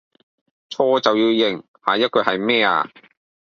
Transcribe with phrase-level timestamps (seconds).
[0.71, 2.89] 錯就要認，下一句系咩啊?